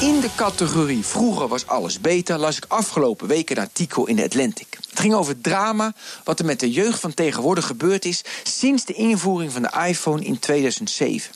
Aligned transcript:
In 0.00 0.20
de 0.20 0.30
categorie 0.36 1.04
Vroeger 1.04 1.48
was 1.48 1.66
alles 1.66 2.00
beter 2.00 2.38
las 2.38 2.56
ik 2.56 2.64
afgelopen 2.68 3.28
week 3.28 3.50
een 3.50 3.58
artikel 3.58 4.06
in 4.06 4.16
de 4.16 4.24
Atlantic. 4.24 4.78
Het 4.90 5.00
ging 5.00 5.14
over 5.14 5.40
drama 5.40 5.92
wat 6.24 6.38
er 6.38 6.44
met 6.44 6.60
de 6.60 6.70
jeugd 6.70 7.00
van 7.00 7.14
tegenwoordig 7.14 7.66
gebeurd 7.66 8.04
is 8.04 8.24
sinds 8.42 8.84
de 8.84 8.92
invoering 8.92 9.52
van 9.52 9.62
de 9.62 9.86
iPhone 9.86 10.24
in 10.24 10.38
2007. 10.38 11.32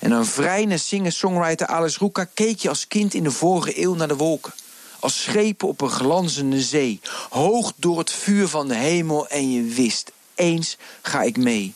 En 0.00 0.10
een 0.10 0.26
vrije 0.26 0.78
singer-songwriter 0.78 1.66
Alice 1.66 1.98
Ruka 1.98 2.24
keek 2.34 2.58
je 2.58 2.68
als 2.68 2.88
kind 2.88 3.14
in 3.14 3.22
de 3.22 3.30
vorige 3.30 3.82
eeuw 3.82 3.94
naar 3.94 4.08
de 4.08 4.16
wolken. 4.16 4.54
Als 5.00 5.22
schepen 5.22 5.68
op 5.68 5.80
een 5.80 5.90
glanzende 5.90 6.60
zee, 6.60 7.00
hoog 7.30 7.72
door 7.76 7.98
het 7.98 8.12
vuur 8.12 8.48
van 8.48 8.68
de 8.68 8.76
hemel 8.76 9.28
en 9.28 9.52
je 9.52 9.62
wist, 9.62 10.12
eens 10.34 10.76
ga 11.02 11.22
ik 11.22 11.36
mee. 11.36 11.72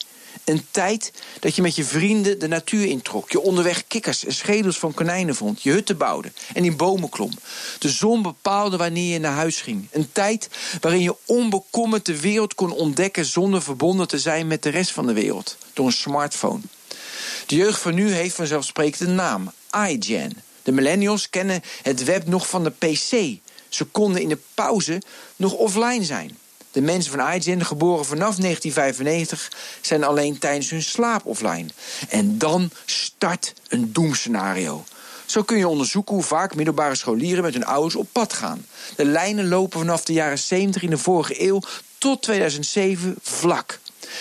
Een 0.49 0.67
tijd 0.71 1.13
dat 1.41 1.57
je 1.57 1.63
met 1.63 1.77
je 1.77 1.85
vrienden 1.85 2.39
de 2.39 2.49
natuur 2.49 2.87
introk. 2.87 3.31
Je 3.31 3.41
onderweg 3.41 3.87
kikkers 3.87 4.25
en 4.25 4.33
schedels 4.33 4.79
van 4.79 4.95
konijnen 4.95 5.35
vond. 5.35 5.63
Je 5.63 5.71
hutten 5.71 5.97
bouwde 5.97 6.33
en 6.55 6.65
in 6.65 6.77
bomen 6.77 7.09
klom. 7.09 7.31
De 7.79 7.89
zon 7.89 8.23
bepaalde 8.23 8.77
wanneer 8.77 9.13
je 9.13 9.19
naar 9.19 9.35
huis 9.35 9.61
ging. 9.61 9.89
Een 9.91 10.13
tijd 10.13 10.49
waarin 10.81 11.03
je 11.03 11.17
onbekommerd 11.25 12.07
de 12.07 12.21
wereld 12.21 12.55
kon 12.55 12.73
ontdekken... 12.73 13.25
zonder 13.25 13.63
verbonden 13.63 14.09
te 14.09 14.19
zijn 14.19 14.47
met 14.47 14.63
de 14.63 14.69
rest 14.69 14.91
van 14.91 15.07
de 15.07 15.13
wereld. 15.13 15.57
Door 15.73 15.87
een 15.87 15.93
smartphone. 15.93 16.63
De 17.47 17.57
jeugd 17.57 17.81
van 17.81 17.95
nu 17.95 18.13
heeft 18.13 18.35
vanzelfsprekend 18.35 19.09
een 19.09 19.15
naam. 19.15 19.53
iGen. 19.89 20.43
De 20.63 20.73
millennials 20.73 21.31
kennen 21.31 21.63
het 21.83 22.05
web 22.05 22.27
nog 22.27 22.49
van 22.49 22.65
de 22.65 22.71
PC. 22.71 23.39
Ze 23.69 23.85
konden 23.85 24.23
in 24.23 24.29
de 24.29 24.39
pauze 24.55 25.03
nog 25.37 25.53
offline 25.53 26.05
zijn. 26.05 26.39
De 26.79 26.85
mensen 26.85 27.13
van 27.13 27.33
iGen, 27.33 27.65
geboren 27.65 28.05
vanaf 28.05 28.37
1995, 28.37 29.53
zijn 29.81 30.05
alleen 30.05 30.39
tijdens 30.39 30.71
hun 30.71 30.83
slaap 30.83 31.27
offline. 31.27 31.67
En 32.09 32.39
dan 32.39 32.71
start 32.85 33.53
een 33.69 33.93
doemscenario. 33.93 34.85
Zo 35.27 35.43
kun 35.43 35.59
je 35.59 35.69
onderzoeken 35.69 36.15
hoe 36.15 36.25
vaak 36.25 36.55
middelbare 36.55 36.95
scholieren 36.95 37.43
met 37.43 37.53
hun 37.53 37.65
ouders 37.65 37.95
op 37.95 38.09
pad 38.13 38.33
gaan. 38.33 38.67
De 38.97 39.05
lijnen 39.05 39.49
lopen 39.49 39.79
vanaf 39.79 40.05
de 40.05 40.13
jaren 40.13 40.39
70 40.39 40.83
in 40.83 40.91
de 40.91 40.99
vorige 40.99 41.43
eeuw 41.43 41.63
tot 41.99 42.23
2007 42.23 43.15
vlak. 43.23 43.79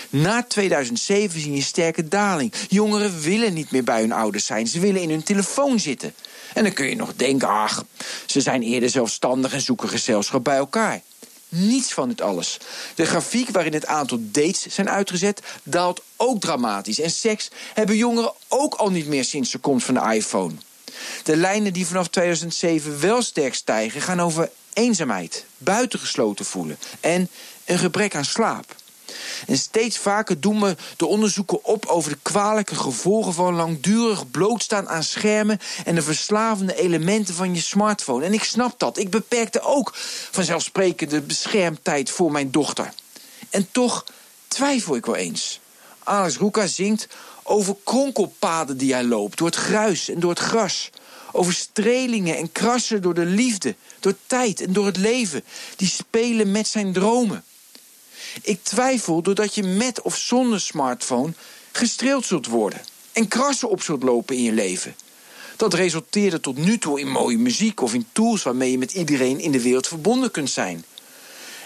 Na 0.10 0.44
2007 0.44 1.40
zie 1.40 1.52
je 1.52 1.58
een 1.58 1.64
sterke 1.64 2.08
daling. 2.08 2.54
Jongeren 2.70 3.20
willen 3.22 3.54
niet 3.54 3.72
meer 3.72 3.84
bij 3.84 4.00
hun 4.00 4.12
ouders 4.12 4.46
zijn. 4.46 4.68
Ze 4.68 4.80
willen 4.80 5.02
in 5.02 5.10
hun 5.10 5.24
telefoon 5.24 5.80
zitten. 5.80 6.14
En 6.54 6.64
dan 6.64 6.74
kun 6.74 6.90
je 6.90 6.96
nog 6.96 7.16
denken, 7.16 7.48
ach, 7.48 7.84
ze 8.26 8.42
zijn 8.42 8.62
eerder 8.62 8.90
zelfstandig 8.90 9.54
en 9.54 9.62
zoeken 9.62 9.90
gezelschap 9.90 10.44
bij 10.44 10.58
elkaar. 10.58 11.02
Niets 11.50 11.94
van 11.94 12.10
dit 12.10 12.22
alles. 12.22 12.58
De 12.96 13.06
grafiek 13.06 13.50
waarin 13.50 13.74
het 13.74 13.86
aantal 13.86 14.18
dates 14.22 14.66
zijn 14.68 14.90
uitgezet 14.90 15.42
daalt 15.64 16.02
ook 16.16 16.40
dramatisch. 16.42 17.00
En 17.00 17.12
seks 17.12 17.50
hebben 17.74 17.96
jongeren 17.96 18.34
ook 18.48 18.74
al 18.74 18.92
niet 18.92 19.08
meer 19.08 19.24
sinds 19.24 19.52
de 19.52 19.58
komst 19.58 19.86
van 19.86 19.94
de 19.94 20.14
iPhone. 20.16 20.54
De 21.24 21.38
lijnen 21.38 21.74
die 21.74 21.88
vanaf 21.88 22.08
2007 22.08 23.00
wel 23.00 23.22
sterk 23.22 23.56
stijgen 23.56 24.02
gaan 24.02 24.22
over 24.22 24.50
eenzaamheid, 24.74 25.46
buitengesloten 25.58 26.46
voelen 26.46 26.78
en 27.00 27.30
een 27.66 27.78
gebrek 27.78 28.16
aan 28.16 28.26
slaap. 28.26 28.76
En 29.48 29.58
steeds 29.58 29.98
vaker 29.98 30.40
doen 30.40 30.62
we 30.62 30.76
de 30.98 31.06
onderzoeken 31.06 31.66
op 31.66 31.86
over 31.86 32.12
de 32.12 32.18
kwalijke 32.22 32.76
gevolgen 32.76 33.34
van 33.34 33.56
langdurig 33.56 34.32
blootstaan 34.32 34.90
aan 34.90 35.04
schermen 35.04 35.60
en 35.86 35.96
de 35.96 36.02
verslavende 36.02 36.76
elementen 36.76 37.34
van 37.34 37.56
je 37.56 37.62
smartphone. 37.62 38.26
En 38.26 38.34
ik 38.34 38.44
snap 38.44 38.80
dat. 38.80 38.98
Ik 38.98 39.10
beperkte 39.10 39.62
ook 39.62 39.92
vanzelfsprekend 40.32 41.10
de 41.10 41.22
beschermtijd 41.22 42.10
voor 42.10 42.32
mijn 42.32 42.52
dochter. 42.52 42.94
En 43.50 43.68
toch 43.72 44.06
twijfel 44.48 44.96
ik 44.96 45.06
wel 45.06 45.16
eens. 45.16 45.60
Alex 46.04 46.38
Ruka 46.38 46.68
zingt 46.68 47.08
over 47.44 47.76
kronkelpaden 47.84 48.78
die 48.78 48.94
hij 48.94 49.04
loopt, 49.04 49.38
door 49.38 49.48
het 49.48 49.56
gruis 49.56 50.10
en 50.10 50.20
door 50.20 50.30
het 50.30 50.40
gras. 50.40 50.90
Over 51.32 51.54
strelingen 51.54 52.38
en 52.38 52.52
krassen 52.52 53.02
door 53.02 53.14
de 53.14 53.26
liefde, 53.26 53.76
door 54.00 54.16
tijd 54.28 54.62
en 54.62 54.74
door 54.74 54.86
het 54.86 54.98
leven. 54.98 55.44
Die 55.76 55.88
spelen 55.88 56.52
met 56.52 56.68
zijn 56.68 56.94
dromen. 56.94 57.44
Ik 58.42 58.64
twijfel 58.64 59.22
doordat 59.22 59.56
je 59.56 59.64
met 59.64 60.02
of 60.02 60.18
zonder 60.18 60.62
smartphone 60.62 61.34
gestreeld 61.72 62.26
zult 62.26 62.48
worden 62.48 62.82
en 63.14 63.28
krassen 63.28 63.70
op 63.70 63.82
zult 63.82 64.04
lopen 64.04 64.36
in 64.36 64.44
je 64.44 64.52
leven. 64.52 64.96
Dat 65.56 65.74
resulteerde 65.74 66.40
tot 66.40 66.58
nu 66.58 66.78
toe 66.78 67.00
in 67.00 67.12
mooie 67.12 67.38
muziek 67.38 67.82
of 67.82 67.94
in 67.94 68.08
tools 68.12 68.44
waarmee 68.44 68.72
je 68.72 68.78
met 68.78 68.94
iedereen 68.94 69.40
in 69.40 69.52
de 69.52 69.62
wereld 69.62 69.88
verbonden 69.88 70.32
kunt 70.32 70.50
zijn. 70.50 70.86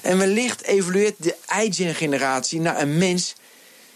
En 0.01 0.17
wellicht 0.17 0.63
evolueert 0.63 1.15
de 1.17 1.35
iGen-generatie 1.63 2.59
naar 2.59 2.81
een 2.81 2.97
mens 2.97 3.35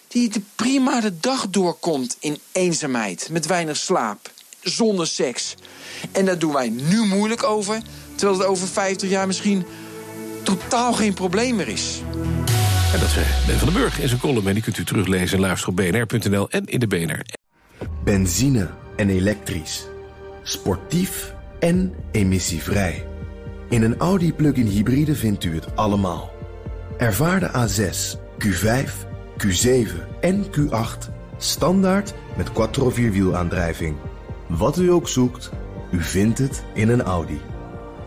die 0.07 0.29
de 0.29 0.41
prima 0.55 1.01
de 1.01 1.19
dag 1.19 1.49
doorkomt 1.49 2.17
in 2.19 2.39
eenzaamheid, 2.51 3.27
met 3.31 3.45
weinig 3.45 3.77
slaap, 3.77 4.31
zonder 4.61 5.07
seks. 5.07 5.55
En 6.11 6.25
daar 6.25 6.39
doen 6.39 6.53
wij 6.53 6.69
nu 6.69 7.05
moeilijk 7.05 7.43
over, 7.43 7.81
terwijl 8.15 8.39
het 8.39 8.47
over 8.47 8.67
50 8.67 9.09
jaar 9.09 9.27
misschien 9.27 9.65
totaal 10.43 10.93
geen 10.93 11.13
probleem 11.13 11.55
meer 11.55 11.67
is. 11.67 12.01
Dat 12.99 13.09
zei 13.09 13.25
Ben 13.47 13.57
van 13.57 13.67
den 13.67 13.77
Burg 13.77 13.99
in 13.99 14.07
zijn 14.07 14.19
column. 14.19 14.47
En 14.47 14.53
die 14.53 14.63
kunt 14.63 14.77
u 14.77 14.83
teruglezen 14.83 15.37
en 15.37 15.43
luisteren 15.43 16.49
en 16.49 16.65
in 16.65 16.79
de 16.79 16.87
BNR. 16.87 17.21
Benzine 18.03 18.69
en 18.95 19.09
elektrisch. 19.09 19.87
Sportief 20.43 21.33
en 21.59 21.93
emissievrij. 22.11 23.07
In 23.69 23.83
een 23.83 23.97
Audi 23.97 24.33
plug-in 24.33 24.67
hybride 24.67 25.15
vindt 25.15 25.43
u 25.43 25.55
het 25.55 25.75
allemaal. 25.75 26.31
Ervaar 26.97 27.39
de 27.39 27.49
A6, 27.49 28.17
Q5, 28.45 28.89
Q7 29.45 30.19
en 30.19 30.45
Q8 30.45 31.11
standaard 31.37 32.13
met 32.37 32.51
quattro 32.51 32.89
vierwielaandrijving. 32.89 33.95
Wat 34.47 34.77
u 34.77 34.91
ook 34.91 35.07
zoekt, 35.07 35.51
u 35.91 36.01
vindt 36.01 36.37
het 36.37 36.63
in 36.73 36.89
een 36.89 37.01
Audi. 37.01 37.39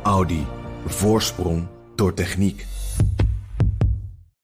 Audi. 0.02 0.46
Voorsprong 0.86 1.66
door 1.94 2.14
techniek. 2.14 2.66